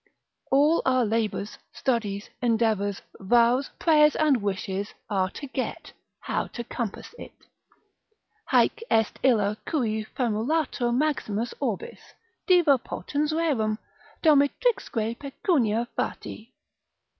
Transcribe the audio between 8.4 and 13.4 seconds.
Haec est illa cui famulatur maximus orbis, Diva potens